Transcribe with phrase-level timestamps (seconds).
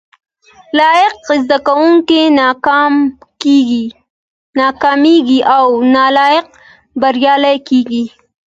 [0.77, 2.21] لایق زده کوونکي
[4.59, 6.47] ناکامیږي او نالایق
[7.01, 8.03] بریالي کیږي